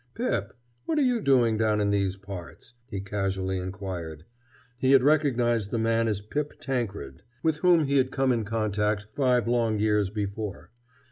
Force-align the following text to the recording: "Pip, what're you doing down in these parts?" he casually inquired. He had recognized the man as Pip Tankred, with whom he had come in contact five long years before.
"Pip, 0.15 0.57
what're 0.87 0.99
you 1.01 1.21
doing 1.21 1.57
down 1.59 1.79
in 1.79 1.91
these 1.91 2.15
parts?" 2.17 2.73
he 2.89 3.01
casually 3.01 3.59
inquired. 3.59 4.25
He 4.79 4.93
had 4.93 5.03
recognized 5.03 5.69
the 5.69 5.77
man 5.77 6.07
as 6.07 6.21
Pip 6.21 6.59
Tankred, 6.59 7.21
with 7.43 7.59
whom 7.59 7.83
he 7.85 7.97
had 7.97 8.09
come 8.09 8.31
in 8.31 8.43
contact 8.43 9.05
five 9.13 9.47
long 9.47 9.77
years 9.77 10.09
before. 10.09 10.71